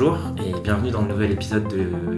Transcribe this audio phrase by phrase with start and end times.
[0.00, 1.66] Bonjour et bienvenue dans le nouvel épisode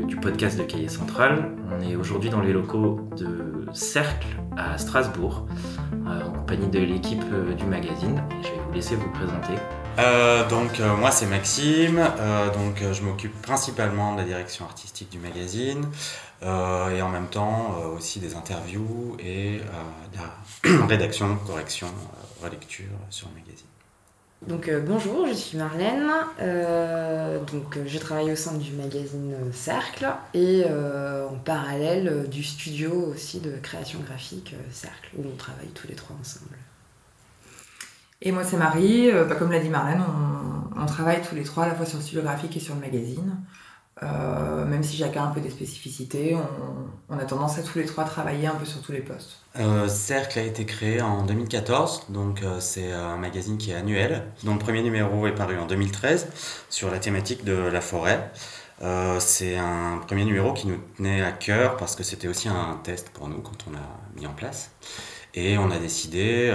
[0.07, 1.51] du podcast de Cahiers Central.
[1.73, 5.47] On est aujourd'hui dans les locaux de Cercle à Strasbourg,
[6.07, 8.23] euh, en compagnie de l'équipe euh, du magazine.
[8.43, 9.55] je vais vous laisser vous présenter.
[9.99, 12.07] Euh, donc moi c'est Maxime,
[12.53, 15.89] donc je m'occupe principalement de la direction artistique du magazine
[16.43, 19.59] et en même temps aussi des interviews et
[20.13, 21.89] de la rédaction, correction,
[22.43, 23.70] relecture sur le magazine.
[24.47, 26.11] Donc euh, bonjour, je suis Marlène.
[26.41, 32.91] Euh, donc euh, je travaille au sein du magazine Cercle et en parallèle du studio
[33.13, 36.57] aussi de création graphique Cercle où on travaille tous les trois ensemble.
[38.23, 39.11] Et moi c'est Marie.
[39.13, 41.99] Bah, comme l'a dit Marlène, on, on, travaille tous les trois à la fois sur
[41.99, 43.37] le studio graphique et sur le magazine.
[44.03, 46.35] Euh, même si chacun a un peu des spécificités,
[47.11, 49.41] on, a tendance à tous les trois travailler un peu sur tous les postes.
[49.59, 54.25] Euh, Cercle a été créé en 2014, donc euh, c'est un magazine qui est annuel,
[54.43, 56.29] dont le premier numéro est paru en 2013
[56.71, 58.31] sur la thématique de la forêt.
[59.19, 63.11] c'est un premier numéro qui nous tenait à cœur parce que c'était aussi un test
[63.11, 63.87] pour nous quand on l'a
[64.17, 64.71] mis en place.
[65.35, 66.53] Et on a décidé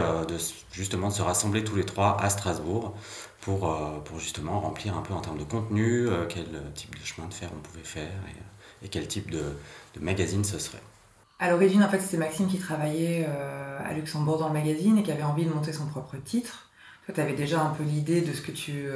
[0.71, 2.95] justement de se rassembler tous les trois à Strasbourg
[3.45, 7.05] pour, euh, pour justement remplir un peu en termes de contenu, euh, quel type de
[7.05, 8.09] chemin de fer on pouvait faire
[8.81, 9.43] et, quel type de,
[9.93, 10.81] de, magazine ce serait.
[11.39, 15.03] À l'origine, en fait, c'était Maxime qui travaillait euh, à Luxembourg dans le magazine et
[15.03, 16.69] qui avait envie de monter son propre titre.
[17.05, 18.87] Toi, tu avais déjà un peu l'idée de ce que tu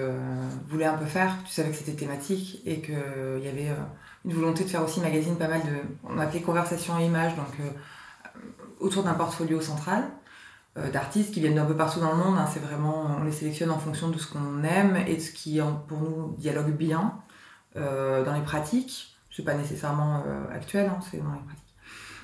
[0.68, 1.36] voulais un peu faire.
[1.46, 3.72] Tu savais que c'était thématique et qu'il y avait
[4.26, 5.76] une volonté de faire aussi magazine pas mal de.
[6.04, 7.54] On appelait conversation et images, donc
[8.80, 10.06] autour d'un portfolio central.
[10.78, 12.38] Euh, d'artistes qui viennent d'un peu partout dans le monde.
[12.38, 12.48] Hein.
[12.54, 15.60] C'est vraiment, on les sélectionne en fonction de ce qu'on aime et de ce qui,
[15.88, 17.16] pour nous, dialogue bien
[17.76, 19.18] euh, dans les pratiques.
[19.32, 21.64] C'est pas nécessairement euh, actuel, hein, c'est dans les pratiques.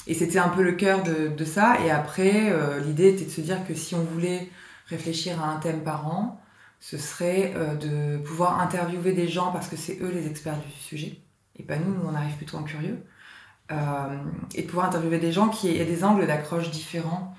[0.08, 1.78] Et c'était un peu le cœur de, ça.
[1.84, 4.52] Et après, l'idée était de se dire que si on voulait
[4.86, 6.40] réfléchir à un thème par an,
[6.80, 11.18] ce serait de pouvoir interviewer des gens parce que c'est eux les experts du sujet
[11.56, 13.04] et pas nous, nous on arrive plutôt en curieux.
[13.72, 17.36] et de pouvoir interviewer des gens qui aient des angles d'accroche différents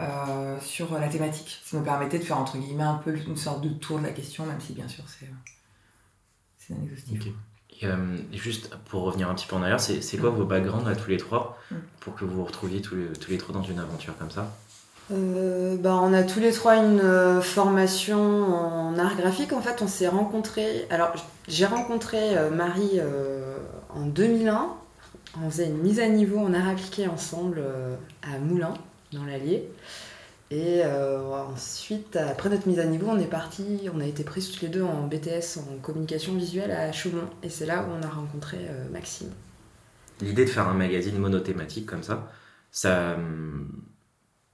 [0.00, 1.60] euh, sur la thématique.
[1.64, 4.10] Ça nous permettait de faire entre guillemets un peu une sorte de tour de la
[4.10, 5.28] question, même si bien sûr c'est
[6.58, 7.22] c'est un exhaustif.
[7.84, 11.10] Euh, juste pour revenir un petit peu en arrière, c'est quoi vos backgrounds à tous
[11.10, 11.76] les trois mm.
[12.00, 14.54] pour que vous vous retrouviez tous les, tous les trois dans une aventure comme ça?
[15.10, 19.52] Euh, bah, on a tous les trois une formation en art graphique.
[19.52, 20.86] En fait, on s'est rencontrés.
[20.90, 21.12] Alors,
[21.48, 23.00] j'ai rencontré Marie
[23.90, 24.68] en 2001.
[25.42, 27.62] On faisait une mise à niveau en art appliqué ensemble
[28.22, 28.74] à Moulins
[29.12, 29.68] dans l'Allier.
[30.52, 34.42] Et euh, ensuite, après notre mise à niveau, on est parti, on a été pris
[34.42, 37.24] tous les deux en BTS en communication visuelle à Chaumont.
[37.42, 39.30] Et c'est là où on a rencontré euh, Maxime.
[40.20, 42.30] L'idée de faire un magazine monothématique comme ça,
[42.70, 43.16] ça,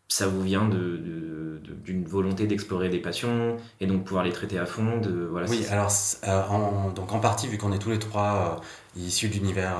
[0.06, 4.66] ça vous vient de, d'une volonté d'explorer des passions et donc pouvoir les traiter à
[4.66, 5.92] fond de, voilà, Oui, alors
[6.28, 8.60] euh, en, donc en partie, vu qu'on est tous les trois
[8.96, 9.76] issus de l'univers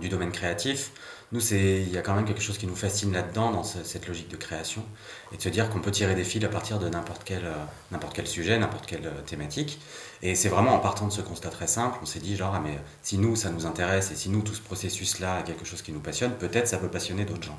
[0.00, 0.92] du domaine créatif,
[1.32, 4.28] nous, il y a quand même quelque chose qui nous fascine là-dedans, dans cette logique
[4.28, 4.84] de création,
[5.32, 8.24] et de se dire qu'on peut tirer des fils à partir de n'importe quel, euh,
[8.26, 9.80] sujet, n'importe quelle euh, thématique.
[10.22, 12.60] Et c'est vraiment en partant de ce constat très simple, on s'est dit genre, ah,
[12.62, 15.80] mais si nous, ça nous intéresse, et si nous, tout ce processus-là est quelque chose
[15.80, 17.58] qui nous passionne, peut-être ça peut passionner d'autres gens.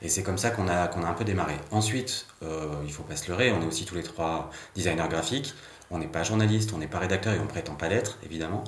[0.00, 1.56] Et c'est comme ça qu'on a, a un peu démarré.
[1.72, 5.54] Ensuite, euh, il faut pas se leurrer, on est aussi tous les trois designers graphiques,
[5.90, 8.62] on n'est pas journaliste, on n'est pas rédacteur et on prétend pas l'être, évidemment.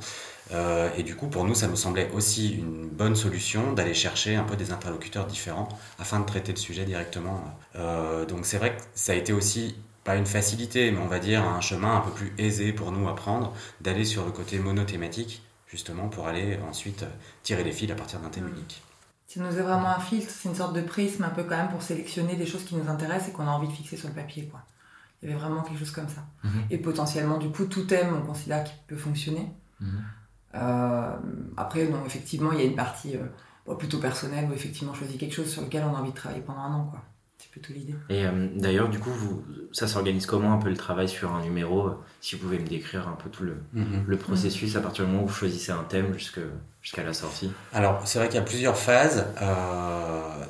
[0.52, 4.36] Euh, et du coup, pour nous, ça nous semblait aussi une bonne solution d'aller chercher
[4.36, 5.68] un peu des interlocuteurs différents
[5.98, 7.42] afin de traiter le sujet directement.
[7.76, 11.18] Euh, donc c'est vrai que ça a été aussi pas une facilité, mais on va
[11.18, 14.58] dire un chemin un peu plus aisé pour nous à prendre, d'aller sur le côté
[14.58, 17.04] monothématique, justement pour aller ensuite
[17.42, 18.54] tirer les fils à partir d'un thème mmh.
[18.54, 18.82] unique.
[19.26, 21.68] Ça nous est vraiment un filtre, c'est une sorte de prisme un peu quand même
[21.68, 24.14] pour sélectionner des choses qui nous intéressent et qu'on a envie de fixer sur le
[24.14, 24.46] papier.
[24.46, 24.60] Quoi.
[25.22, 26.24] Il y avait vraiment quelque chose comme ça.
[26.42, 26.48] Mmh.
[26.70, 29.46] Et potentiellement, du coup, tout thème, on considère qu'il peut fonctionner.
[29.82, 29.86] Euh,
[30.52, 35.18] après, non, effectivement, il y a une partie euh, plutôt personnelle où effectivement on choisit
[35.18, 36.88] quelque chose sur lequel on a envie de travailler pendant un an.
[36.90, 37.00] Quoi.
[37.38, 37.94] C'est plutôt l'idée.
[38.08, 41.42] Et euh, d'ailleurs, du coup, vous, ça s'organise comment un peu le travail sur un
[41.42, 41.90] numéro
[42.20, 44.04] Si vous pouvez me décrire un peu tout le, mhm.
[44.06, 47.50] le processus à partir du moment où vous choisissez un thème jusqu'à la sortie?
[47.72, 49.26] Alors, c'est vrai qu'il y a plusieurs phases.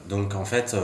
[0.08, 0.74] donc, en fait,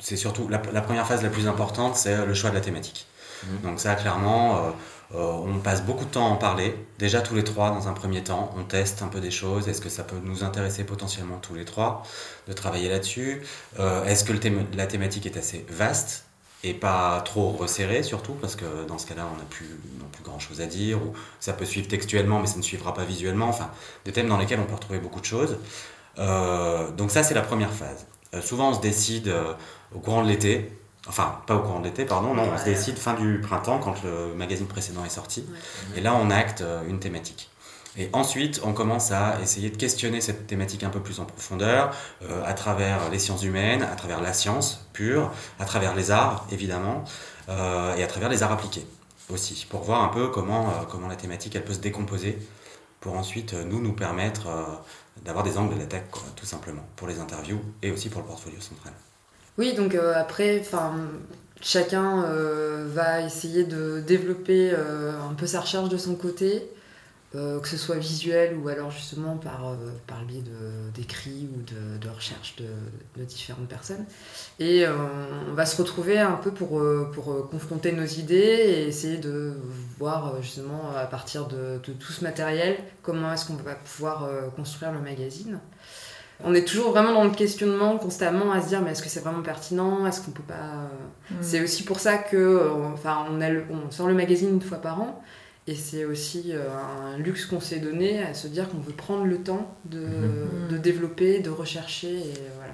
[0.00, 3.06] c'est surtout la, première phase la plus importante, c'est le choix de la thématique.
[3.44, 3.70] Mhm.
[3.70, 4.70] Donc ça, clairement, euh,
[5.14, 6.74] on passe beaucoup de temps à en parler.
[6.98, 9.68] Déjà tous les trois dans un premier temps, on teste un peu des choses.
[9.68, 12.04] Est-ce que ça peut nous intéresser potentiellement tous les trois
[12.46, 13.42] de travailler là-dessus?
[13.78, 14.32] Euh, Est-ce que
[14.76, 16.24] la thématique est assez vaste
[16.62, 18.34] et pas trop resserrée surtout?
[18.34, 19.80] Parce que dans ce cas-là on n'a plus
[20.12, 23.04] plus grand chose à dire ou ça peut suivre textuellement mais ça ne suivra pas
[23.04, 23.48] visuellement.
[23.48, 23.70] Enfin,
[24.04, 25.56] des thèmes dans lesquels on peut retrouver beaucoup de choses.
[26.18, 28.06] Euh, donc ça c'est la première phase.
[28.44, 29.32] souvent on se décide
[29.94, 30.70] au courant de l'été
[31.08, 34.02] Enfin, pas au courant de l'été, pardon, non, on se décide fin du printemps quand
[34.04, 35.46] le magazine précédent est sorti.
[35.96, 37.50] Et là, on acte euh, une thématique.
[37.96, 41.90] Et ensuite, on commence à essayer de questionner cette thématique un peu plus en profondeur,
[42.22, 46.46] euh, à travers les sciences humaines, à travers la science pure, à travers les arts,
[46.52, 47.04] évidemment,
[47.48, 48.86] euh, et à travers les arts appliqués
[49.28, 52.38] aussi, pour voir un peu comment, euh, comment la thématique elle peut se décomposer,
[53.00, 54.48] pour ensuite nous nous permettre
[55.24, 58.92] d'avoir des angles d'attaque, tout simplement, pour les interviews et aussi pour le portfolio central.
[59.58, 60.62] Oui, donc après,
[61.60, 62.24] chacun
[62.86, 66.70] va essayer de développer un peu sa recherche de son côté.
[67.36, 69.76] Euh, que ce soit visuel ou alors justement par, euh,
[70.08, 70.42] par le biais
[70.92, 72.66] d'écrits ou de, de recherches de,
[73.16, 74.04] de, différentes personnes.
[74.58, 74.96] Et euh,
[75.48, 76.82] on va se retrouver un peu pour,
[77.12, 79.52] pour confronter nos idées et essayer de
[79.96, 84.98] voir justement à partir de, tout ce matériel comment est-ce qu'on va pouvoir construire le
[84.98, 85.60] magazine.
[86.44, 89.20] On est toujours vraiment dans le questionnement constamment à se dire mais est-ce que c'est
[89.20, 90.06] vraiment pertinent?
[90.06, 90.90] Est-ce qu'on peut pas...
[91.30, 91.34] Mm.
[91.40, 95.00] C'est aussi pour ça que enfin, on, a on sort le magazine une fois par
[95.00, 95.22] an.
[95.66, 96.68] Et c'est aussi euh,
[97.04, 100.68] un luxe qu'on s'est donné à se dire qu'on veut prendre le temps de, mhm.
[100.70, 102.72] de développer, de rechercher et voilà,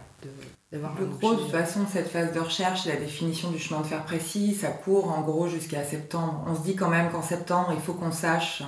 [0.73, 3.87] d'avoir Le gros, de toute façon, cette phase de recherche, la définition du chemin de
[3.87, 6.45] fer précis, ça court en gros jusqu'à septembre.
[6.49, 8.63] On se dit quand même qu'en septembre, il faut qu'on sache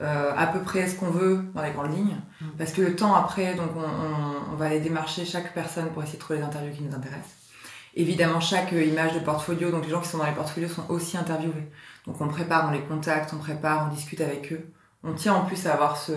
[0.00, 2.16] euh, à peu près ce qu'on veut dans les grandes lignes.
[2.40, 2.50] Mhm.
[2.56, 6.16] Parce que le temps après, donc on, on, va aller démarcher chaque personne pour essayer
[6.16, 7.36] de trouver les interviews qui nous intéressent.
[7.94, 11.18] Évidemment, chaque image de portfolio, donc les gens qui sont dans les portfolios sont aussi
[11.18, 11.68] interviewés.
[12.06, 14.70] Donc on prépare, on les contacte, on prépare, on discute avec eux.
[15.02, 16.12] On tient en plus à avoir ce,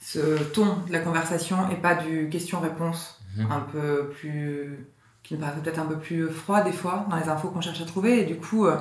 [0.00, 3.50] ce ton de la conversation et pas du question-réponse mhm.
[3.50, 4.86] un peu plus
[5.22, 7.80] qui nous paraît peut-être un peu plus froid des fois dans les infos qu'on cherche
[7.80, 8.76] à trouver et du coup euh,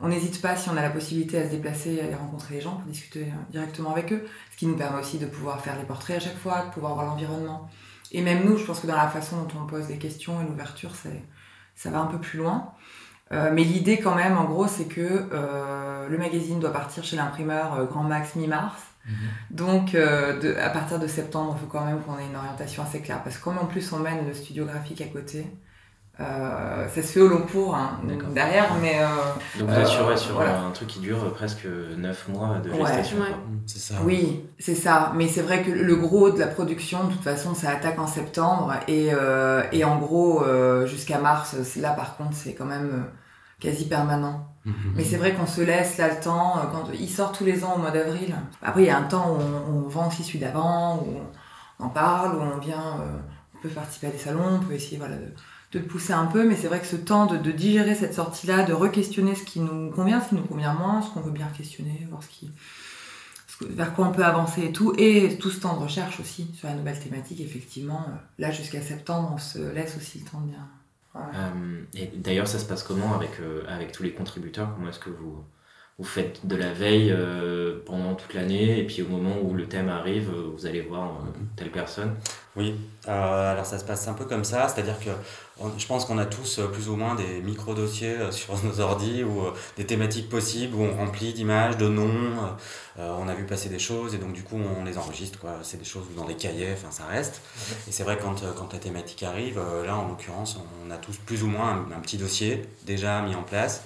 [0.00, 2.60] on n'hésite pas si on a la possibilité à se déplacer à aller rencontrer les
[2.60, 5.78] gens pour discuter euh, directement avec eux ce qui nous permet aussi de pouvoir faire
[5.78, 7.68] les portraits à chaque fois de pouvoir voir l'environnement
[8.10, 10.44] et même nous je pense que dans la façon dont on pose les questions et
[10.44, 10.92] l'ouverture
[11.74, 12.74] ça va un peu plus loin
[13.32, 17.16] euh, mais l'idée quand même, en gros, c'est que euh, le magazine doit partir chez
[17.16, 18.80] l'imprimeur euh, grand max mi-mars.
[19.06, 19.14] Mhm.
[19.50, 23.22] Donc, à partir de septembre, il faut quand même qu'on ait une orientation assez claire.
[23.24, 25.46] Parce que comme en plus on mène le studio graphique à côté,
[26.22, 27.98] ça se fait au long cours hein,
[28.34, 29.00] derrière, mais...
[29.58, 31.66] Donc vous assurez sur un truc qui dure presque
[31.96, 33.18] 9 mois de gestation.
[33.66, 33.94] C'est ça.
[34.04, 35.12] Oui, c'est ça.
[35.14, 38.06] Mais c'est vrai que le gros de la production, de toute façon, ça attaque en
[38.06, 38.74] septembre.
[38.88, 39.10] Et,
[39.72, 40.44] et en gros,
[40.86, 43.06] jusqu'à mars, là par contre, c'est quand même
[43.62, 44.52] quasi permanent.
[44.64, 44.92] Mhm.
[44.94, 47.64] Mais c'est vrai qu'on se laisse là le temps, euh, quand il sort tous les
[47.64, 48.34] ans au mois d'avril.
[48.62, 51.20] Après, il y a un temps où on, vend aussi celui d'avant, où
[51.78, 53.18] on en parle, où on vient, euh,
[53.54, 55.32] on peut participer à des salons, on peut essayer voilà, de,
[55.72, 58.72] de pousser un peu, mais c'est vrai que ce temps de, digérer cette sortie-là, de
[58.72, 62.06] re-questionner ce qui nous convient, ce qui nous convient moins, ce qu'on veut bien questionner,
[62.10, 62.50] voir ce qui,
[63.68, 66.68] vers quoi on peut avancer et tout, et tout ce temps de recherche aussi sur
[66.68, 70.50] la nouvelle thématique, effectivement, euh, là jusqu'à septembre, on se laisse aussi le temps de
[70.50, 70.68] bien
[71.14, 74.74] euh, et d'ailleurs, ça se passe comment avec, euh, avec tous les contributeurs?
[74.74, 75.44] Comment est-ce que vous,
[75.98, 79.66] vous faites de la veille euh, pendant toute l'année et puis au moment où le
[79.68, 81.18] thème arrive, vous allez voir
[81.54, 82.14] telle personne
[82.56, 82.74] Oui,
[83.06, 85.10] alors ça se passe un peu comme ça, c'est-à-dire que
[85.76, 89.42] je pense qu'on a tous plus ou moins des micro-dossiers sur nos ordis ou
[89.76, 92.56] des thématiques possibles où on remplit d'images, de noms,
[92.98, 95.58] on a vu passer des choses et donc du coup on les enregistre, quoi.
[95.62, 97.42] c'est des choses dans des cahiers, enfin ça reste.
[97.86, 101.42] Et c'est vrai quand, quand la thématique arrive, là en l'occurrence on a tous plus
[101.42, 103.84] ou moins un petit dossier déjà mis en place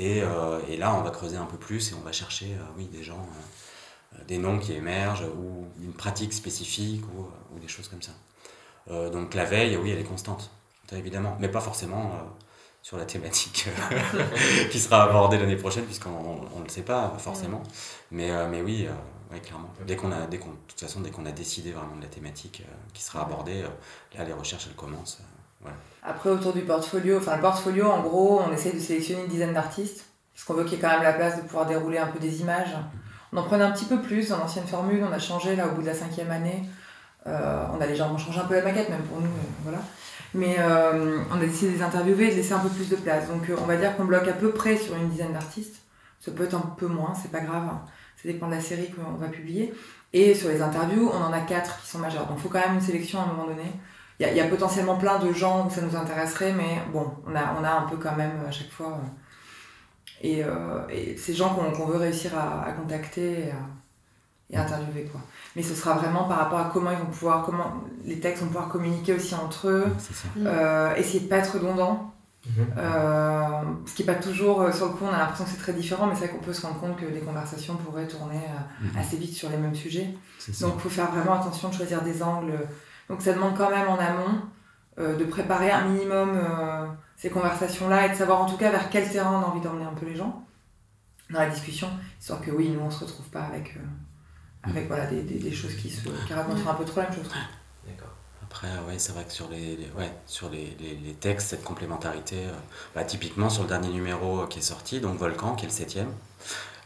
[0.00, 2.86] euh, et, là, on va creuser un peu plus et on va chercher euh, oui,
[2.86, 3.26] des gens,
[4.14, 8.12] euh, des noms qui émergent ou une pratique spécifique ou, des choses comme ça.
[9.10, 10.50] donc la veille, oui, elle est constante,
[10.90, 12.10] évidemment, mais pas forcément
[12.80, 13.68] sur la thématique
[14.70, 17.62] qui sera abordée l'année prochaine, puisqu'on ne le sait pas forcément.
[18.10, 18.88] Mais, mais oui,
[19.44, 19.68] clairement.
[19.86, 22.64] Dès qu'on a, dès de toute façon, dès qu'on a décidé vraiment de la thématique
[22.94, 23.62] qui sera abordée,
[24.14, 25.20] là, les recherches, elles commencent.
[26.02, 29.54] Après, autour du portfolio, enfin, le portfolio, en gros, on essaie de sélectionner une dizaine
[29.54, 30.04] d'artistes,
[30.34, 32.18] parce qu'on veut qu'il y ait quand même la place de pouvoir dérouler un peu
[32.18, 32.76] des images.
[33.32, 35.70] On en prenait un petit peu plus dans l'ancienne formule, on a changé là au
[35.70, 36.64] bout de la cinquième année.
[37.26, 39.28] Euh, on a légèrement changé un peu la maquette, même pour nous,
[39.62, 39.78] voilà.
[40.34, 42.96] Mais euh, on a décidé de les interviewer et de laisser un peu plus de
[42.96, 43.28] place.
[43.28, 45.76] Donc euh, on va dire qu'on bloque à peu près sur une dizaine d'artistes.
[46.20, 47.68] Ça peut être un peu moins, c'est pas grave.
[48.16, 49.72] Ça dépend de la série qu'on va publier.
[50.12, 52.26] Et sur les interviews, on en a quatre qui sont majeures.
[52.26, 53.72] Donc il faut quand même une sélection à un moment donné
[54.30, 57.56] il y, a potentiellement plein de gens où ça nous intéresserait, mais bon, on a,
[57.58, 58.88] on a un peu quand même à chaque fois.
[58.88, 59.08] Euh,
[60.22, 63.48] et, euh, et ces gens qu'on veut réussir à, contacter
[64.50, 65.08] et, à, interviewer.
[65.10, 65.20] Quoi.
[65.56, 68.48] Mais ce sera vraiment par rapport à comment ils vont pouvoir, comment les textes vont
[68.48, 69.86] pouvoir communiquer aussi entre eux,
[70.38, 72.08] euh, essayer de pas être redondant.
[72.44, 73.86] Mhm.
[73.86, 76.08] ce qui n'est pas toujours sur le coup, on a l'impression que c'est très différent,
[76.08, 78.40] mais c'est vrai qu'on peut se rendre compte que les conversations pourraient tourner
[78.80, 78.98] mhm.
[78.98, 80.12] assez vite sur les mêmes sujets.
[80.60, 82.58] Donc il faut faire vraiment attention de choisir des angles
[83.12, 84.40] donc ça demande quand même en amont
[84.98, 88.88] euh, de préparer un minimum euh, ces conversations-là et de savoir en tout cas vers
[88.90, 90.44] quel terrain on a envie d'emmener un peu les gens
[91.30, 91.88] dans la discussion,
[92.20, 93.76] histoire que oui, nous on se retrouve pas avec
[94.64, 97.16] avec voilà, des, des, des choses qui, se, qui racontent un peu trop la même
[97.18, 97.30] chose.
[97.86, 98.12] D'accord.
[98.44, 101.64] Après, ouais, c'est vrai que sur les, les- ouais, sur les, les- les textes, cette
[101.64, 102.52] complémentarité, euh,
[102.94, 106.12] bah, typiquement sur le dernier numéro qui est sorti, donc Volcan, qui est le septième,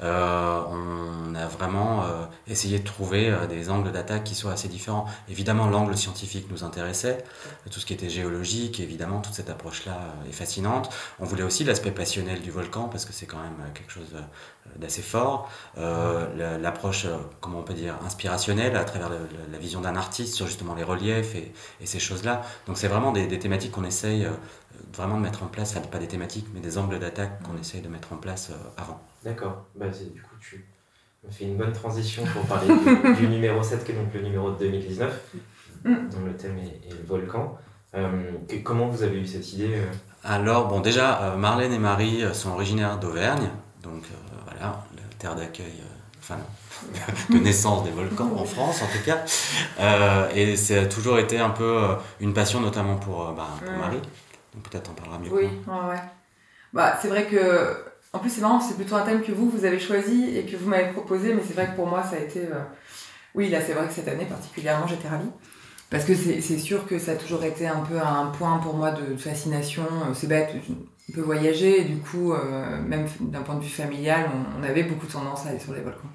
[0.02, 4.68] euh, on a vraiment euh, essayé de trouver euh, des angles d'attaque qui soient assez
[4.68, 5.06] différents.
[5.28, 7.24] Évidemment, l'angle scientifique nous intéressait,
[7.70, 9.98] tout ce qui était géologique, évidemment, toute cette approche-là
[10.28, 10.90] est fascinante.
[11.20, 14.14] On voulait aussi l'aspect passionnel du volcan, parce que c'est quand même quelque chose
[14.76, 15.50] d'assez fort.
[15.76, 17.06] La- L'approche,
[17.40, 20.82] comment on peut dire, inspirationnelle, à travers le- la vision d'un artiste sur justement les
[20.84, 22.42] reliefs et, et ces choses-là.
[22.66, 24.26] Donc c'est vraiment des, des thématiques qu'on essaye
[24.94, 27.80] vraiment de mettre en place, enfin pas des thématiques, mais des angles d'attaque qu'on essaye
[27.80, 29.00] de mettre en place euh, avant.
[29.24, 29.64] D'accord.
[29.74, 30.64] Bah, du coup, tu
[31.24, 34.20] me fais une bonne transition pour parler du, du numéro 7, qui est donc le
[34.22, 35.20] numéro de 2019,
[35.84, 36.08] Mm.
[36.10, 37.56] dont le thème est, est le volcan.
[37.94, 39.84] Euh, que- comment vous avez eu cette idée euh?
[40.24, 43.48] Alors, bon, déjà, euh, Marlène et Marie euh, sont originaires d'Auvergne,
[43.84, 46.38] donc euh, voilà, la terre d'accueil, euh, enfin,
[47.32, 49.18] de naissance des volcans en France en tout cas.
[49.78, 53.46] Euh, et ça a toujours été un peu euh, une passion, notamment pour, euh, bah,
[53.64, 53.72] pour.
[53.76, 54.00] Marie.
[54.62, 55.52] Peut-être en parlera mieux que Oui, moi.
[55.66, 56.00] ouais, ouais.
[56.72, 57.76] Bah, c'est vrai que.
[58.12, 60.56] En plus, c'est marrant, c'est plutôt un thème que vous, vous avez choisi et que
[60.56, 62.40] vous m'avez proposé, mais c'est vrai que pour moi, ça a été.
[62.46, 62.60] euh,
[63.34, 65.30] Oui, là, c'est vrai que cette année particulièrement, j'étais ravie.
[65.90, 68.92] Parce que c'est sûr que ça a toujours été un peu un point pour moi
[68.92, 69.84] de fascination.
[70.10, 70.50] Euh, C'est bête,
[71.10, 74.64] on peut voyager, et du coup, euh, même d'un point de vue familial, on, on
[74.64, 76.08] avait beaucoup tendance à aller sur les volcans.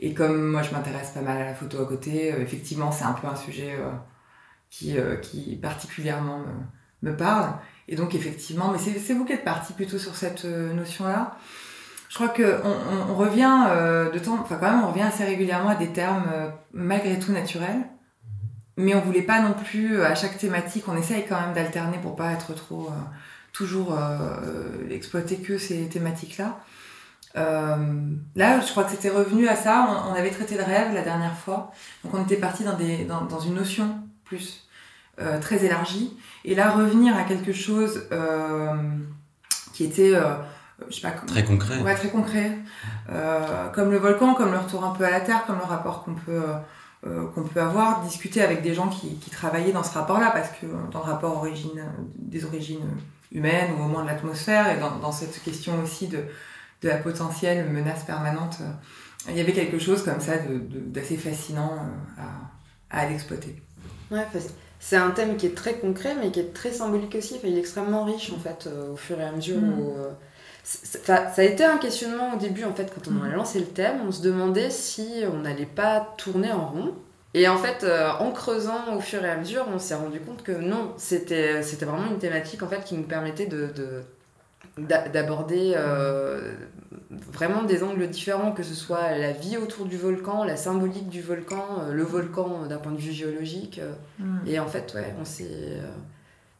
[0.00, 3.04] Et comme moi, je m'intéresse pas mal à la photo à côté, euh, effectivement, c'est
[3.04, 3.90] un peu un sujet euh,
[4.70, 6.40] qui, qui particulièrement
[7.02, 7.54] me, me parle.
[7.92, 11.36] Et donc effectivement, mais c'est vous qui êtes parti plutôt sur cette euh, notion-là.
[12.08, 15.68] Je crois que on, revient euh, de temps, enfin quand même, on revient assez régulièrement
[15.68, 17.86] à des termes euh, malgré tout naturels,
[18.78, 22.16] mais on voulait pas non plus à chaque thématique, on essaye quand même d'alterner pour
[22.16, 23.02] pas être trop euh,
[23.52, 23.98] toujours
[24.90, 26.60] exploiter que ces thématiques-là.
[27.34, 29.86] Là, je crois que c'était revenu à ça.
[29.86, 31.72] On, on avait traité le rêve la dernière fois,
[32.04, 34.66] donc on était parti dans des dans, dans une notion plus
[35.20, 36.16] euh, très élargie.
[36.44, 38.74] Et là, revenir à quelque chose euh,
[39.72, 40.34] qui était, euh,
[40.88, 41.80] je sais pas, comment- Très concret.
[41.82, 42.58] Ouais, très concret.
[43.10, 46.02] Euh, comme le volcan, comme le retour un peu à la Terre, comme le rapport
[46.04, 46.42] qu'on peut,
[47.06, 50.48] euh, qu'on peut avoir, discuter avec des gens qui, qui travaillaient dans ce rapport-là, parce
[50.50, 51.84] que dans le rapport origine,
[52.16, 52.86] des origines
[53.32, 56.18] humaines, ou au moins de l'atmosphère, et dans, dans cette question aussi de,
[56.82, 58.70] de la potentielle menace permanente, euh,
[59.30, 63.14] il y avait quelque chose comme ça de- de- d'assez fascinant euh, à, à aller
[63.14, 63.62] exploiter.
[64.10, 64.48] Ouais, parce-
[64.84, 67.34] c'est un thème qui est très concret, mais qui est très symbolique aussi.
[67.36, 69.80] Enfin, il est extrêmement riche, en fait, euh, au fur et à mesure Mm.
[69.80, 69.96] où...
[69.98, 70.10] euh,
[70.64, 73.22] ça a été un questionnement au début, en fait, quand on Mm.
[73.24, 73.96] a lancé le thème.
[74.06, 76.94] On se demandait si on n'allait pas tourner en rond.
[77.34, 80.42] Et en fait, euh, en creusant au fur et à mesure, on s'est rendu compte
[80.42, 83.68] que non, c'était c'était vraiment une thématique, en fait, qui nous permettait de...
[83.76, 84.02] de-
[84.78, 86.54] d'a- d'aborder euh,
[87.32, 91.20] vraiment des angles différents, que ce soit la vie autour du volcan, la symbolique du
[91.20, 93.78] volcan, euh, le volcan euh, d'un point de vue géologique.
[93.80, 93.92] euh,
[94.46, 95.46] et en fait, ouais, on s'est.
[95.50, 95.90] euh,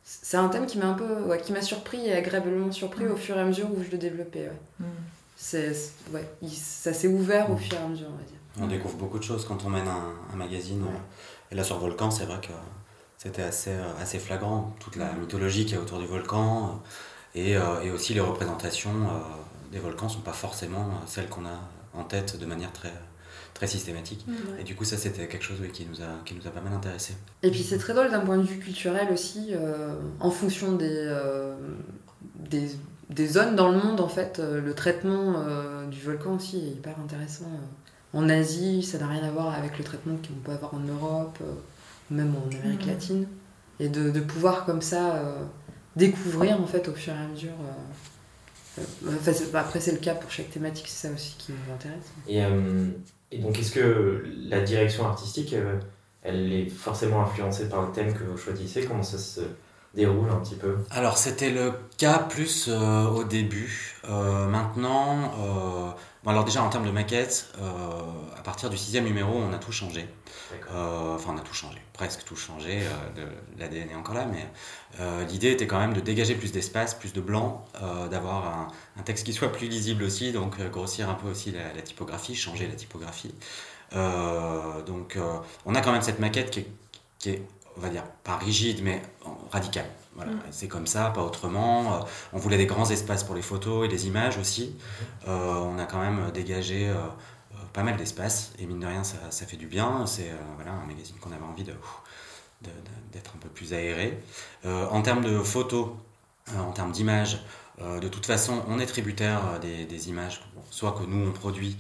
[0.05, 1.23] c'est un thème qui m'a un peu.
[1.23, 3.99] ouais, qui m'a surpris et agréablement surpris au fur et à mesure où je le
[3.99, 4.49] développais.
[4.51, 4.87] Ouais.
[4.87, 4.91] Mm.
[5.37, 5.73] C'est,
[6.13, 8.39] ouais, il- ça s'est ouvert au fur et à mesure, on va dire.
[8.61, 10.83] On découvre beaucoup de choses quand on mène un, un magazine.
[10.83, 10.89] Ouais.
[10.89, 12.53] euh, Et là, sur Volcan, c'est vrai que
[13.17, 14.75] c'était assez, euh, assez flagrant.
[14.81, 16.67] Toute la mythologie qu'il y a autour du volcan
[17.37, 19.19] euh, et, euh, et aussi les représentations euh,
[19.73, 21.61] des volcans ne sont pas forcément euh, celles qu'on a
[21.95, 22.93] en tête de manière très,
[23.55, 24.25] très systématique.
[24.59, 26.61] Et du coup, ça, c'était quelque chose oui, qui, nous a, qui nous a pas
[26.61, 27.15] mal intéressé.
[27.43, 30.87] Et puis c'est très drôle d'un point de vue culturel aussi, euh, en fonction des,
[30.91, 31.55] euh,
[32.37, 32.71] des,
[33.11, 36.71] des zones dans le monde, en fait, euh, le traitement euh, du volcan aussi est
[36.71, 37.45] hyper intéressant.
[37.47, 38.19] euh.
[38.19, 41.39] En Asie, ça n'a rien à voir avec le traitement qu'on peut avoir en Europe,
[41.43, 41.53] euh,
[42.11, 42.93] même en Amérique Mhm.
[42.93, 43.27] latine.
[43.81, 45.43] Et de, de pouvoir comme ça euh,
[45.97, 47.53] découvrir, en fait, au fur et à mesure.
[48.79, 48.83] Euh,
[49.19, 52.13] enfin, après, c'est le cas pour chaque thématique, c'est ça aussi qui nous intéresse.
[52.29, 52.87] Et, euh,
[53.31, 55.79] et donc, est-ce que la direction artistique, euh,
[56.23, 58.85] elle est forcément influencée par le thème que vous choisissez?
[58.85, 59.41] Comment ça se
[59.95, 60.77] déroule un petit peu?
[60.91, 64.01] Alors, c'était le cas plus euh, au début.
[64.09, 65.91] Euh, maintenant, euh,
[66.23, 68.01] bon, alors déjà en termes de maquette, euh,
[68.37, 70.09] à partir du sixième numéro, on a tout changé.
[70.73, 72.83] Euh, enfin, on a tout changé, presque tout changé.
[73.19, 73.27] euh,
[73.59, 74.47] L'ADN est encore là, mais
[75.29, 77.65] l'idée était quand même de dégager plus d'espace, plus de blanc,
[78.11, 81.73] d'avoir un, un texte qui soit plus lisible aussi, donc grossir un peu aussi la,
[81.73, 83.35] la typographie, changer la typographie.
[83.93, 85.19] Donc,
[85.67, 86.73] on a quand même cette maquette qui est,
[87.19, 87.43] qui est,
[87.77, 89.03] on va dire, pas rigide, mais
[89.51, 89.89] radicale.
[90.15, 90.41] Voilà, Mm.
[90.51, 91.95] c'est comme ça, pas autrement.
[91.95, 91.99] Euh,
[92.33, 94.77] on voulait des grands espaces pour les photos et les images aussi.
[95.27, 96.95] Euh, on a quand même dégagé euh,
[97.73, 100.05] pas mal d'espace et mine de rien, ça, ça fait du bien.
[100.07, 101.73] C'est voilà, un magazine qu'on avait envie de,
[103.13, 104.23] d'être un peu plus aéré.
[104.65, 105.89] En termes de photos,
[106.59, 107.43] en termes d'images,
[107.81, 111.79] de toute façon, on est tributaire des, des images, soit que nous on produit,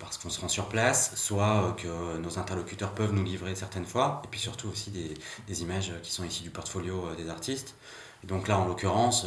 [0.00, 4.22] parce qu'on se rend sur place, soit que nos interlocuteurs peuvent nous livrer certaines fois,
[4.24, 7.74] et puis surtout aussi des, images qui sont issues du portfolio des artistes.
[8.24, 9.26] Donc là, en l'occurrence,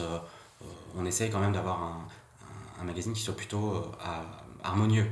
[0.97, 3.91] on essaye quand même d'avoir un, magazine qui soit plutôt
[4.63, 5.07] harmonieux.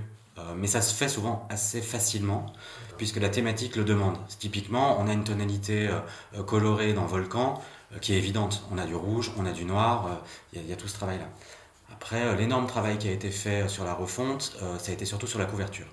[0.55, 2.53] mais ça se fait souvent assez facilement,
[2.97, 4.17] puisque la thématique le demande.
[4.39, 5.89] Typiquement, on a une tonalité
[6.45, 7.61] colorée dans Volcan,
[8.01, 8.63] qui est évidente.
[8.71, 10.21] On a du rouge, on a du noir,
[10.53, 11.25] il y, a tout ce travail-là.
[12.01, 15.03] Après, euh, l'énorme travail qui a été fait sur la refonte, euh, ça a été
[15.03, 15.85] surtout sur la couverture.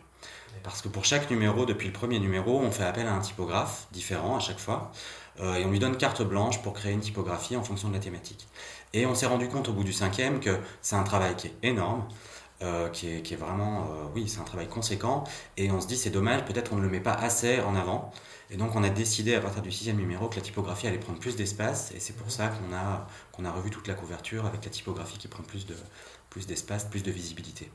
[0.62, 3.88] Parce que pour chaque numéro, depuis le premier numéro, on fait appel à un typographe
[3.90, 4.92] différent à chaque fois.
[5.40, 7.98] Euh, et on lui donne carte blanche pour créer une typographie en fonction de la
[7.98, 8.46] thématique.
[8.92, 11.54] Et on s'est rendu compte au bout du cinquième que c'est un travail qui est
[11.64, 12.06] énorme,
[12.92, 15.24] qui, est, qui, est, vraiment, oui, c'est un travail conséquent.
[15.56, 18.12] Et on se dit, c'est dommage, peut-être on ne le met pas assez en avant.
[18.50, 21.18] Et donc on a décidé à partir du sixième numéro que la typographie allait prendre
[21.18, 24.64] plus d'espace et c'est pour ça qu'on a, qu'on a revu toute la couverture avec
[24.64, 25.74] la typographie qui prend plus, de,
[26.30, 27.68] plus d'espace, plus de visibilité.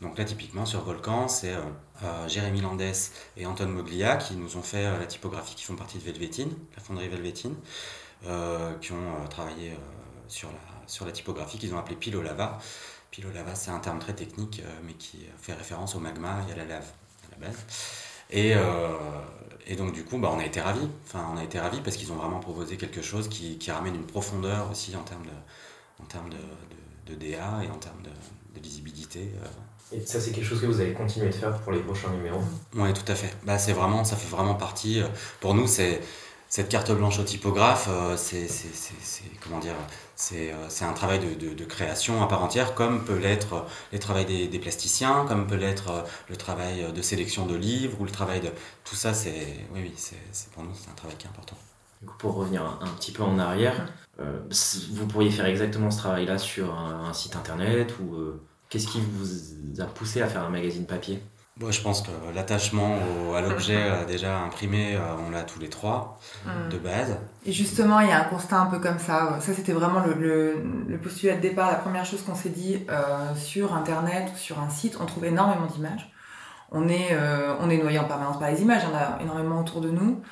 [0.00, 1.60] Donc là typiquement sur Volcan, c'est euh,
[2.04, 5.74] euh, Jérémy Landès et Anton Moglia qui nous ont fait euh, la typographie, qui font
[5.74, 7.56] partie de Velvetine, la fonderie Velvetine,
[8.80, 9.76] qui ont travaillé
[10.28, 12.58] sur, la, sur la typographie qu'ils ont appelée pile au lava.
[13.14, 16.52] Pile au lava c'est un terme très technique mais qui fait référence au magma et
[16.52, 16.86] à la lave
[17.28, 17.58] à la base.
[18.30, 18.54] Et,
[19.66, 20.88] et donc du coup, bah, on a été ravis.
[21.06, 23.94] Enfin, on a été ravis parce qu'ils ont vraiment proposé quelque chose qui, qui, ramène
[23.94, 28.60] une profondeur aussi en termes de, en termes de, de, DA et en termes de,
[28.60, 29.30] lisibilité.
[29.42, 29.96] Euh.
[29.96, 32.40] Et ça, c'est quelque chose que vous allez continuer de faire pour les prochains numéros?
[32.74, 33.34] Oui, tout à fait.
[33.44, 35.00] Bah, c'est vraiment, ça fait vraiment partie.
[35.00, 35.08] Euh,
[35.40, 36.00] pour nous, c'est
[36.54, 38.46] cette carte blanche au typographe, euh, c'est
[39.42, 39.74] comment dire,
[40.14, 40.52] c'est
[40.84, 45.48] un travail de, création à part entière, comme peut l'être le travail des, plasticiens, comme
[45.48, 48.50] peut l'être le travail de sélection de livres ou le travail de
[48.84, 49.12] tout ça.
[49.14, 51.56] C'est oui, oui, c'est pour nous c'est un travail qui est important.
[52.20, 53.88] Pour revenir un, petit peu en arrière,
[54.20, 54.38] euh,
[54.92, 59.80] vous pourriez faire exactement ce travail-là sur un, site internet ou euh, qu'est-ce qui vous
[59.80, 61.20] a poussé à faire un magazine papier?
[61.56, 62.98] Bon, je pense que l'attachement
[63.36, 66.68] à l'objet euh, déjà imprimé, euh, on l'a tous les trois mm.
[66.68, 67.16] de base.
[67.46, 69.38] Et justement, il y a un constat un peu comme ça.
[69.40, 70.14] Ça, c'était vraiment le,
[70.88, 71.70] le, postulat de départ.
[71.70, 75.26] La première chose qu'on s'est dit euh, sur Internet ou sur un site, on trouve
[75.26, 76.10] énormément d'images.
[76.72, 77.16] On est,
[77.60, 79.90] on est noyé en permanence par les images, il y en a énormément autour de
[79.90, 80.22] nous.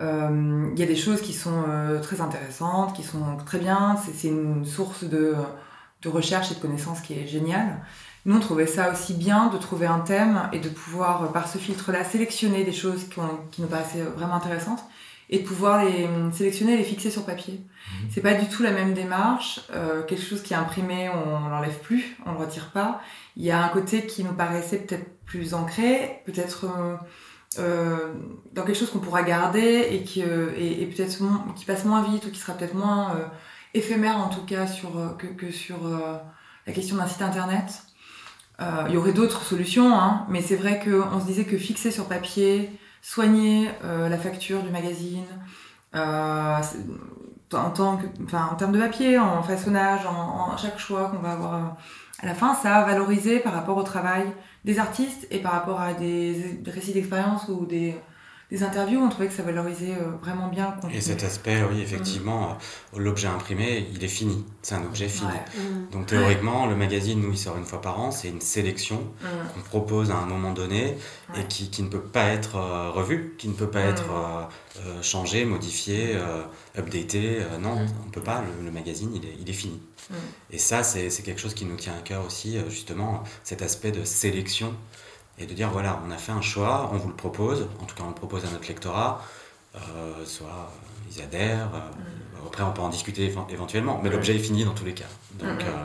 [0.00, 1.62] Il y a des choses qui sont
[2.02, 3.96] très intéressantes, qui sont très bien.
[4.04, 5.36] C'est une source de,
[6.02, 7.80] de recherche et de connaissances qui est géniale.
[8.24, 11.58] Nous, on trouvait ça aussi bien de trouver un thème et de pouvoir, par ce
[11.58, 13.06] filtre-là, sélectionner des choses
[13.50, 14.82] qui, nous paraissaient vraiment intéressantes
[15.30, 17.54] et de pouvoir les hum, sélectionner et les fixer sur papier.
[17.54, 17.92] Mmh.
[18.10, 19.60] C'est pas du tout la même démarche.
[19.72, 23.00] Euh, quelque chose qui est imprimé, on, l'enlève plus, on le retire pas.
[23.36, 26.96] Il y a un côté qui nous paraissait peut-être plus ancré, peut-être euh,
[27.58, 28.14] euh
[28.52, 31.18] dans quelque chose qu'on pourra garder et qui euh, et, et peut-être
[31.56, 33.24] qui passe moins vite ou qui sera peut-être moins euh,
[33.74, 35.78] éphémère en tout cas sur que, que sur
[36.66, 37.83] la question d'un site internet.
[38.60, 41.90] Euh, il y aurait d'autres solutions, hein, mais c'est vrai qu'on se disait que fixer
[41.90, 42.70] sur papier,
[43.02, 45.24] soigner euh, la facture du magazine,
[45.96, 46.60] euh,
[47.52, 51.76] en, termes de papier, en façonnage, en, en chaque choix qu'on va avoir
[52.22, 54.24] à la fin, ça a valorisé par rapport au travail
[54.64, 57.96] des artistes et par rapport à des, des récits d'expérience ou des,
[58.54, 62.50] des interviews, on trouvait que ça valorisait euh, vraiment bien Et cet aspect, oui, effectivement,
[62.50, 62.56] mm.
[62.96, 64.44] euh, l'objet imprimé, il est fini.
[64.62, 65.32] C'est un objet fini.
[65.56, 65.90] Mm.
[65.92, 68.12] Donc théoriquement, le magazine, nous, il sort une fois par an.
[68.12, 69.26] C'est une sélection mm.
[69.52, 70.96] qu'on propose à un moment donné
[71.36, 75.02] et qui, qui, ne peut pas être euh, revue, qui ne peut pas être euh,
[75.02, 76.16] changé, modifié,
[76.78, 77.40] updaté.
[77.60, 78.44] non, on ne peut pas.
[78.62, 79.80] Le, magazine, il est, il est fini.
[80.52, 84.04] Et ça, c'est quelque chose qui nous tient à cœur aussi, justement, cet aspect de
[84.04, 84.74] sélection
[85.38, 87.94] et de dire voilà, on a fait un choix, on vous le propose, en tout
[87.94, 89.22] cas on le propose à notre lectorat,
[89.74, 90.72] euh, soit
[91.10, 92.46] ils adhèrent, euh, mm.
[92.46, 95.08] après on peut en discuter éventuellement, mais l'objet est fini dans tous les cas.
[95.38, 95.60] Donc, mm, mm.
[95.60, 95.84] Euh,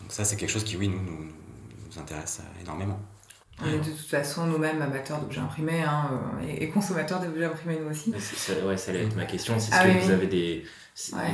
[0.00, 2.98] donc ça c'est quelque chose qui oui nous, nous, nous intéresse énormément.
[3.62, 7.90] On est de toute façon nous-mêmes amateurs d'objets imprimés hein, et, consommateurs d'objets imprimés nous
[7.90, 8.14] aussi.
[8.18, 10.64] Ça, ouais, ça allait être ma question, c'est ce ah que vous avez des,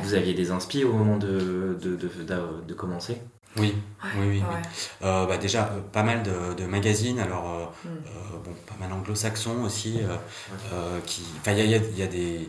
[0.03, 2.11] vous aviez des inspi au moment de, de, de,
[2.67, 3.21] de commencer?
[3.59, 3.75] Oui,
[4.19, 4.43] oui, oui.
[5.03, 8.43] Euh, bah déjà, euh, pas mal de, de magazines, alors, euh, mm.
[8.45, 10.01] bon, pas mal anglo-saxons aussi.
[11.07, 12.49] qui, il y a, y a, des.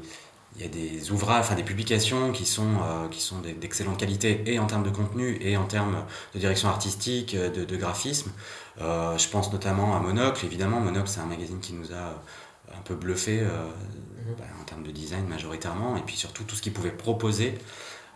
[0.55, 2.77] Il y a des ouvrages, enfin des publications qui sont,
[3.11, 7.35] qui sont d'excellente qualité et en termes de contenu et en termes de direction artistique,
[7.35, 8.31] de, de graphisme.
[8.79, 10.79] je pense notamment à Monocle, évidemment.
[10.79, 12.23] Monocle, c'est un magazine qui nous a
[12.75, 14.35] un peu bluffé mm-hmm.
[14.39, 17.53] bah, en termes de design majoritairement et puis surtout tout ce qu'il pouvait proposer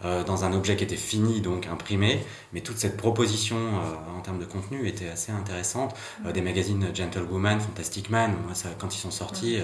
[0.04, 4.22] euh, dans un objet qui était fini, donc imprimé, mais toute cette proposition euh, en
[4.22, 5.96] termes de contenu était assez intéressante.
[6.26, 9.60] Euh, des magazines Gentlewoman, Fantastic Man, moi, ça, quand ils sont sortis,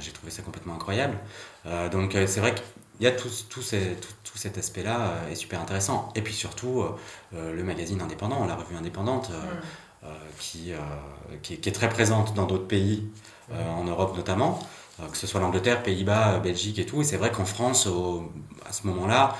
[0.00, 1.18] j'ai trouvé ça complètement incroyable.
[1.90, 2.64] donc c'est vrai qu'il
[3.00, 6.12] y a tout, tout, ces, tout, tout cet aspect-là est super intéressant.
[6.14, 6.84] Et puis surtout,
[7.32, 9.32] le magazine indépendant, la revue indépendante.
[10.38, 10.72] qui,
[11.42, 13.08] qui, est, très présente dans d'autres pays,
[13.52, 14.60] en Europe notamment,
[15.10, 17.00] que ce soit l'Angleterre, Pays-Bas, Belgique et tout.
[17.00, 17.88] Et c'est vrai qu'en France,
[18.68, 19.36] à ce moment-là,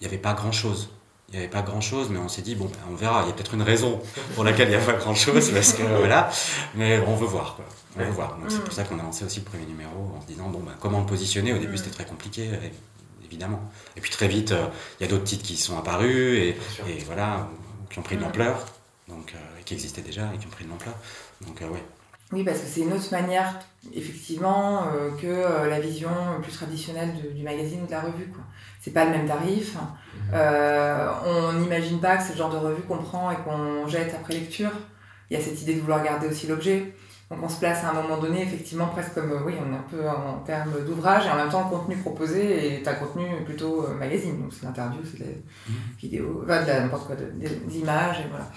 [0.00, 0.88] il n'y avait pas grand-chose
[1.32, 3.28] il n'y avait pas grand chose, mais on s'est dit, bon, ben, on verra, il
[3.28, 4.00] y a peut-être une raison
[4.34, 6.30] pour laquelle il n'y a pas grand chose, parce que voilà,
[6.74, 7.64] mais on veut voir, quoi.
[7.96, 8.36] On veut voir.
[8.38, 10.60] Donc c'est pour ça qu'on a lancé aussi le premier numéro en se disant, bon,
[10.60, 11.54] ben, comment le positionner?
[11.54, 12.50] Au début, c'était très compliqué,
[13.24, 13.60] évidemment.
[13.96, 14.66] Et puis très vite, euh,
[15.00, 17.48] il y a d'autres titres qui sont apparus, et, et, voilà,
[17.88, 18.66] qui ont pris de l'ampleur,
[19.08, 20.94] donc, euh, qui existaient déjà et qui ont pris de l'ampleur.
[21.46, 21.82] Donc, euh, ouais.
[22.32, 23.60] Oui, parce que c'est une autre manière,
[23.94, 24.86] effectivement,
[25.20, 26.08] que la vision
[26.42, 28.28] plus traditionnelle du magazine ou de la revue.
[28.28, 28.42] Quoi
[28.82, 29.76] c'est pas le même tarif.
[30.32, 34.12] Euh, on n'imagine pas que c'est le genre de revue qu'on prend et qu'on jette
[34.12, 34.72] après lecture.
[35.30, 36.92] Il y a cette idée de vouloir garder aussi l'objet.
[37.32, 39.84] Donc on se place à un moment donné, effectivement, presque comme, oui, on est un
[39.90, 43.84] peu en termes d'ouvrage, et en même temps, le contenu proposé est un contenu plutôt
[43.84, 44.40] euh, magazine.
[44.40, 45.72] Donc c'est l'interview, c'est de la mmh.
[45.98, 48.48] vidéo, enfin, de n'importe quoi, des images, et voilà.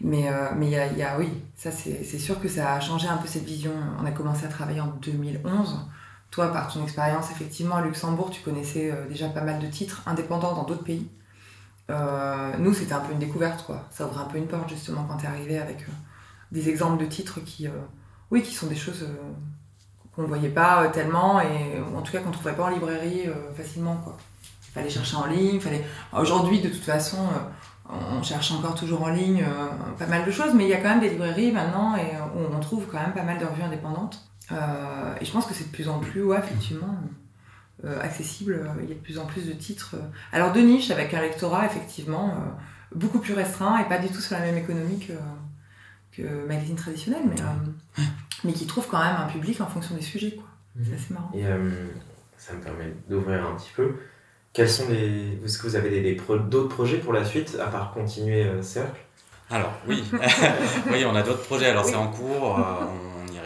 [0.00, 2.80] Mais euh, mais il y a, y a, oui, ça c'est sûr que ça a
[2.80, 3.72] changé un peu cette vision.
[4.00, 5.86] On a commencé à travailler en 2011
[6.32, 10.02] toi, par ton expérience, effectivement, à Luxembourg, tu connaissais euh, déjà pas mal de titres
[10.06, 11.10] indépendants dans d'autres pays.
[11.90, 13.86] Euh, nous, c'était un peu une découverte, quoi.
[13.90, 15.92] Ça ouvre un peu une porte, justement, quand tu es arrivé avec euh,
[16.50, 17.68] des exemples de titres qui,
[18.32, 19.06] oui, qui sont des choses
[20.14, 23.28] qu'on ne voyait pas tellement, et en tout cas qu'on ne trouvait pas en librairie
[23.56, 24.16] facilement, quoi.
[24.68, 25.60] Il fallait chercher en ligne.
[26.18, 27.18] Aujourd'hui, de toute façon,
[27.88, 29.44] on cherche encore toujours en ligne
[29.98, 32.54] pas mal de choses, mais il y a quand même des librairies maintenant et où
[32.54, 34.32] on trouve quand même pas mal de revues indépendantes.
[34.50, 36.96] Euh, et je pense que c'est de plus en plus, effectivement,
[37.84, 38.68] euh, accessible.
[38.82, 39.96] Il y a de plus en plus de titres.
[40.32, 44.20] Alors de niche, avec un lectorat, effectivement, euh, beaucoup plus restreint et pas du tout
[44.20, 45.12] sur la même économie que,
[46.16, 48.04] que magazine traditionnel, mais,
[48.44, 50.32] mais qui trouve quand même un public en fonction des sujets.
[50.32, 50.44] Quoi.
[50.84, 51.30] C'est assez marrant.
[51.34, 51.42] Et
[52.36, 53.94] ça me permet d'ouvrir un petit peu.
[54.52, 55.38] Quels sont les...
[55.44, 59.00] Est-ce que vous avez des, d'autres projets pour la suite, à part continuer Cercle?
[59.50, 60.04] Alors, oui.
[60.90, 61.66] oui, on a d'autres projets.
[61.66, 62.58] Alors, c'est en cours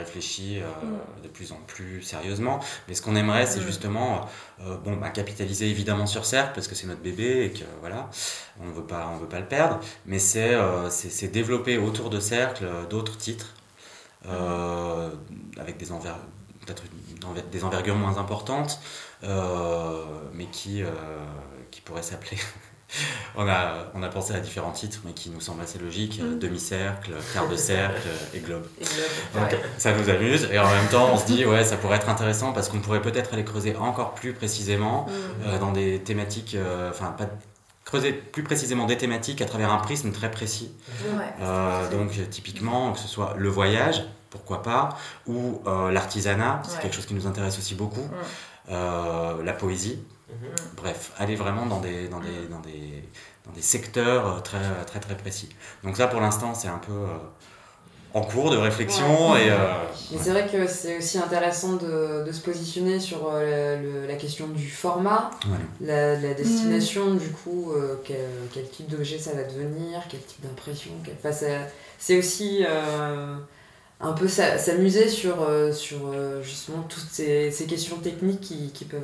[0.06, 1.22] réfléchit euh, mm.
[1.22, 2.60] de plus en plus sérieusement.
[2.88, 3.66] Mais ce qu'on aimerait, c'est mm.
[3.66, 4.28] justement
[4.60, 8.08] euh, bon, bah, capitaliser évidemment sur Cercle parce que c'est notre bébé et que voilà,
[8.60, 9.80] on ne veut pas, on veut pas le perdre.
[10.06, 13.54] Mais c'est euh, c'est développer autour de Cercle d'autres titres
[15.58, 16.22] avec des envergures
[16.66, 16.82] peut-être
[17.50, 18.80] des envergures moins importantes,
[19.22, 20.82] mais qui,
[21.70, 22.38] qui pourraient s'appeler
[23.36, 26.38] on, a, on a pensé à différents titres, mais qui nous semblent assez logiques mm.
[26.38, 28.66] demi-cercle, quart de cercle et globe.
[29.34, 30.48] Donc, ça nous amuse.
[30.52, 33.02] Et en même temps, on se dit, ouais, ça pourrait être intéressant parce qu'on pourrait
[33.02, 35.12] peut-être aller creuser encore plus précisément mm.
[35.46, 37.26] euh, dans des thématiques, euh, enfin, pas
[37.84, 40.72] creuser plus précisément des thématiques à travers un prisme très précis.
[41.40, 44.88] Euh, donc, typiquement, que ce soit le voyage, pourquoi pas,
[45.28, 48.08] ou l'artisanat, c'est quelque chose qui nous intéresse aussi beaucoup,
[48.68, 48.72] mm.
[49.44, 50.00] la poésie.
[50.28, 50.54] Mhm.
[50.76, 53.04] Bref, aller vraiment dans des, dans des, dans des,
[53.46, 55.48] dans des secteurs euh, très, très, très précis.
[55.84, 57.18] Donc ça, pour l'instant, c'est un peu euh,
[58.12, 59.36] en cours de réflexion.
[59.36, 59.56] Et, euh,
[59.94, 65.30] c'est vrai que c'est aussi intéressant de, de se positionner sur la question du format,
[65.80, 67.72] la, la, destination, du coup,
[68.04, 68.16] quel,
[68.52, 70.90] quel, type d'objet ça va devenir, quel type d'impression.
[71.98, 72.64] c'est aussi
[74.00, 75.36] un peu s'amuser sur,
[75.72, 75.98] sur
[76.42, 79.02] justement toutes ces, ces questions techniques qui, qui peuvent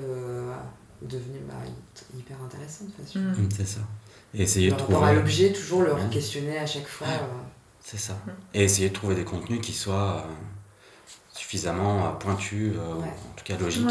[1.08, 1.54] devenue bah,
[2.16, 2.88] hyper intéressante.
[3.14, 3.18] Mm.
[3.18, 3.80] Mm, c'est ça.
[4.34, 5.06] Et essayer de trouver.
[5.06, 7.08] à l'objet, toujours le questionner à chaque fois.
[7.08, 7.42] Euh.
[7.80, 8.14] C'est ça.
[8.14, 8.30] Mm.
[8.54, 10.30] Et essayer de trouver des contenus qui soient euh,
[11.32, 13.86] suffisamment euh, pointus, en tout cas logiques,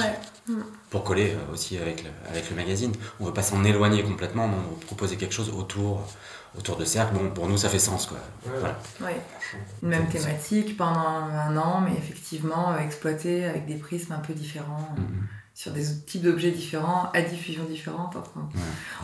[0.89, 2.93] pour coller aussi avec le, avec le magazine.
[3.19, 6.07] On ne veut pas s'en éloigner complètement, mais on veut proposer quelque chose autour,
[6.57, 7.13] autour de cercle.
[7.13, 8.07] Bon, pour nous, ça fait sens.
[8.07, 8.17] Quoi.
[8.59, 8.79] Voilà.
[9.83, 14.95] Une même thématique pendant un an, mais effectivement exploiter avec des prismes un peu différents
[15.61, 18.15] sur des types d'objets différents, à diffusion différente.
[18.15, 18.49] Enfin,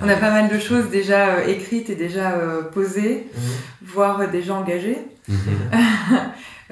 [0.02, 3.42] On a pas mal de choses déjà euh, écrites et déjà euh, posées, mhm.
[3.84, 4.98] voire euh, déjà engagées.
[5.28, 5.38] Mhm.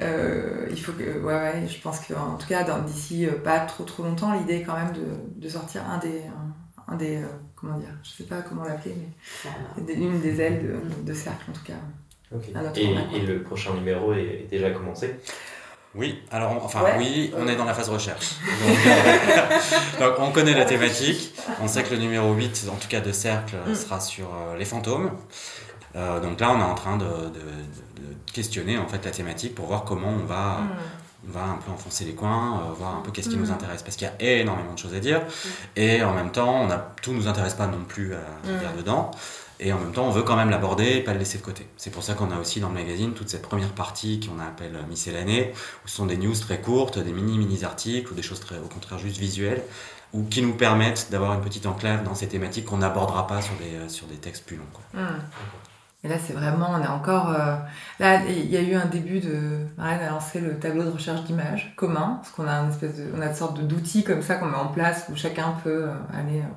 [0.00, 4.32] il faut que, ouais, ouais, je pense qu'en tout cas, d'ici pas trop trop longtemps,
[4.32, 6.22] l'idée est quand même de, de sortir un des,
[6.88, 7.20] un, des
[7.54, 8.96] comment dire, je sais pas comment l'appeler,
[9.86, 11.74] mais une des ailes de, de, cercle en tout cas.
[12.74, 15.14] Et, et, le prochain numéro est déjà commencé?
[15.96, 18.36] Oui, alors enfin oui, on est dans la phase recherche.
[20.00, 21.32] Donc, on connaît la thématique,
[21.62, 23.74] on sait que le numéro 8, en tout cas de cercle, mm.
[23.74, 25.10] sera sur euh, les fantômes.
[25.94, 27.06] Euh, donc là, on est en train de,
[28.32, 31.30] questionner en fait la thématique pour voir comment on va, mm.
[31.30, 33.54] va un peu enfoncer les coins, euh, voir un peu qu'est-ce qui nous mm.
[33.54, 35.22] intéresse, parce qu'il y a énormément de choses à dire,
[35.76, 38.72] et en même temps, on a, tout nous intéresse pas non plus à, à dire
[38.76, 39.10] dedans.
[39.58, 41.66] Et en même temps, on veut quand même l'aborder et pas le laisser de côté.
[41.76, 44.76] C'est pour ça qu'on a aussi dans le magazine toute cette première partie qu'on appelle
[44.88, 45.52] miscellanée,
[45.84, 48.68] où ce sont des news très courtes, des mini-mini articles ou des choses très, au
[48.68, 49.62] contraire juste visuelles,
[50.12, 53.54] ou qui nous permettent d'avoir une petite enclave dans ces thématiques qu'on n'abordera pas sur
[53.54, 54.64] des, sur des textes plus longs.
[54.94, 55.06] Mmh.
[56.04, 57.30] Et là, c'est vraiment, on est encore.
[57.30, 57.56] euh,
[57.98, 59.66] Là, il y a eu un début de.
[59.76, 63.10] Marianne a lancé le tableau de recherche d'images commun, parce qu'on a une espèce de,
[63.16, 65.94] on a une sorte d'outils comme ça qu'on met en place où chacun peut euh,
[66.14, 66.54] aller euh,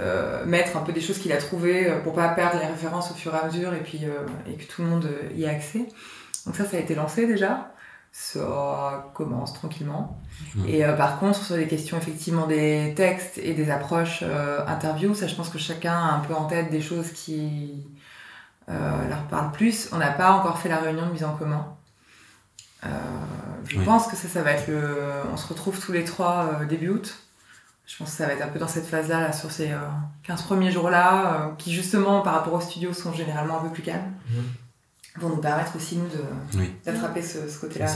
[0.00, 3.10] euh, mettre un peu des choses qu'il a trouvées euh, pour pas perdre les références
[3.10, 5.48] au fur et à mesure et puis euh, et que tout le monde y ait
[5.48, 5.86] accès.
[6.46, 7.72] Donc ça, ça a été lancé déjà.
[8.10, 10.18] Ça commence tranquillement.
[10.56, 10.68] Mhm.
[10.68, 14.22] Et par contre, sur les questions effectivement des textes et des approches
[14.66, 17.86] interviews, ça je pense que chacun a un peu en tête des choses qui
[18.68, 19.88] leur parlent plus.
[19.92, 21.66] On n'a pas encore fait la réunion de mise en commun.
[22.84, 22.88] Euh,
[23.68, 23.84] je Oui.
[23.84, 24.98] pense que ça, ça va être le.
[25.32, 27.21] On se retrouve tous les trois euh, début août.
[27.86, 29.78] Je pense que ça va être un peu dans cette phase-là, là, sur ces euh,
[30.22, 33.82] 15 premiers jours-là, euh, qui justement, par rapport au studio, sont généralement un peu plus
[33.82, 34.12] calmes.
[34.30, 34.44] Mhm.
[35.20, 36.08] Vont nous permettre aussi, nous,
[36.58, 36.72] Oui.
[36.86, 37.86] d'attraper ce, ce côté-là.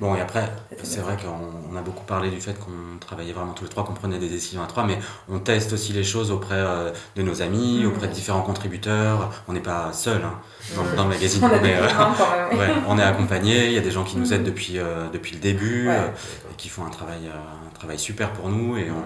[0.00, 0.50] Bon, et après,
[0.82, 3.84] c'est vrai qu'on on a beaucoup parlé du fait qu'on travaillait vraiment tous les trois,
[3.84, 4.98] qu'on prenait des décisions à trois, mais
[5.28, 7.86] on teste aussi les choses auprès euh, de nos amis, Mhm.
[7.92, 9.32] auprès de différents contributeurs.
[9.46, 10.40] On n'est pas seul hein,
[10.74, 11.40] dans, dans le magazine.
[11.44, 14.32] On euh, ouais, on est accompagné, il y a des gens qui nous Mhm.
[14.32, 16.12] aident depuis, euh, depuis le début, Ouais.
[16.50, 19.04] et qui font un travail, un travail super pour nous, et on,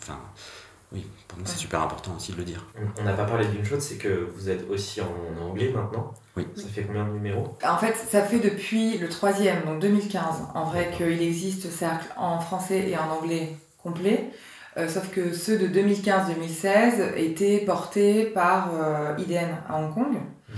[0.00, 0.20] enfin,
[0.92, 2.64] oui, pour nous c'est super important aussi de le dire.
[3.00, 6.12] On- n'a pas parlé d'une chose, c'est que vous êtes aussi en anglais maintenant.
[6.36, 6.46] Oui.
[6.56, 7.56] Ça fait combien de numéros?
[7.64, 10.22] En fait, ça fait depuis le troisième, donc 2015,
[10.54, 14.30] en vrai qu'il existe cercle en français et en anglais complet.
[14.76, 20.14] Euh, sauf que ceux de 2015-2016 étaient portés par euh, IDN à Hong Kong.
[20.48, 20.54] Mhm.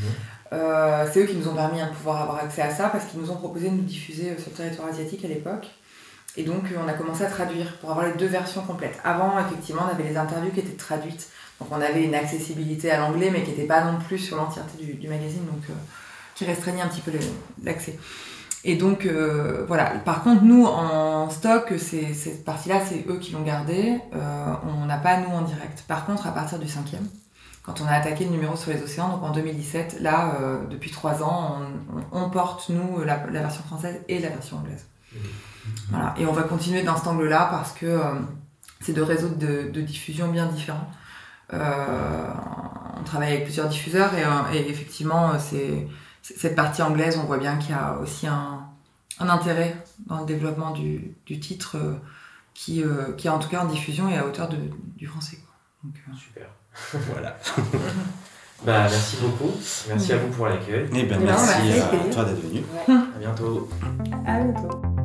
[0.52, 3.04] Euh, c'est eux qui nous ont permis hein, de pouvoir avoir accès à ça parce
[3.06, 5.66] qu'ils nous ont proposé de nous diffuser euh, sur le territoire asiatique à l'époque.
[6.36, 8.98] Et donc euh, on a commencé à traduire pour avoir les deux versions complètes.
[9.04, 11.28] Avant, effectivement, on avait les interviews qui étaient traduites.
[11.60, 14.84] Donc on avait une accessibilité à l'anglais mais qui n'était pas non plus sur l'entièreté
[14.84, 15.44] du, magazine.
[15.46, 15.74] Donc euh,
[16.34, 17.12] qui restreignait un petit peu
[17.64, 17.98] l'accès.
[18.64, 19.84] Et donc, euh, voilà.
[20.04, 24.00] Par contre, nous, en stock, cette partie-là, c'est eux qui l'ont gardée.
[24.12, 25.84] On n'a pas, nous, en direct.
[25.86, 27.06] Par contre, à partir du cinquième,
[27.62, 30.32] quand on a attaqué le numéro sur les océans, donc en 2017, là,
[30.68, 31.60] depuis trois ans,
[32.10, 34.84] on, porte, nous, la, version française et la version anglaise.
[35.14, 35.20] Mhm.
[35.90, 36.14] Voilà.
[36.18, 38.14] Et on va continuer dans cet angle-là parce que euh,
[38.80, 40.90] c'est deux réseaux de, de diffusion bien différents.
[41.52, 42.26] Euh,
[42.98, 45.86] on travaille avec plusieurs diffuseurs et, euh, et effectivement, c'est
[46.22, 48.66] cette partie anglaise, on voit bien qu'il y a aussi un,
[49.20, 49.76] un intérêt
[50.06, 51.94] dans le développement du, du titre euh,
[52.54, 54.56] qui, euh, qui est en tout cas en diffusion et à hauteur de,
[54.96, 55.36] du français.
[55.36, 55.54] Quoi.
[55.84, 56.48] Donc, euh, Super.
[57.12, 57.36] Voilà.
[58.64, 59.52] Bah, merci beaucoup.
[59.88, 60.86] Merci à vous pour l'accueil.
[60.86, 62.62] Et ben Eh ben, merci à toi d'être venu.
[62.88, 63.68] À bientôt.
[64.26, 64.96] À bientôt.